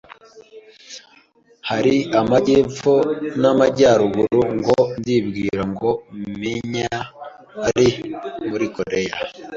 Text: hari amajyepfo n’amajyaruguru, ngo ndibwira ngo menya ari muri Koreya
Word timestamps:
hari 1.69 1.95
amajyepfo 2.21 2.93
n’amajyaruguru, 3.41 4.39
ngo 4.57 4.77
ndibwira 4.99 5.61
ngo 5.73 5.89
menya 6.39 6.97
ari 7.67 7.87
muri 8.49 8.65
Koreya 8.75 9.15